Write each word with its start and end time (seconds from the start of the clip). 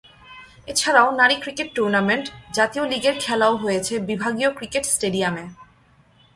এছাড়াও 0.71 1.07
নারী 1.19 1.35
cricket 1.43 1.69
tournament, 1.75 2.25
জাতীয় 2.57 2.83
লিগের 2.91 3.15
খেলাও 3.23 3.53
হয়েছে 3.63 3.93
বিভাগীয় 4.09 4.49
ক্রিকেট 4.57 4.83
স্টেডিয়ামে। 4.93 5.43